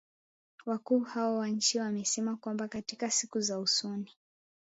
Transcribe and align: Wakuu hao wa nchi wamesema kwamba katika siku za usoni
Wakuu 0.65 0.99
hao 0.99 1.35
wa 1.37 1.47
nchi 1.47 1.79
wamesema 1.79 2.35
kwamba 2.35 2.67
katika 2.67 3.11
siku 3.11 3.39
za 3.39 3.59
usoni 3.59 4.11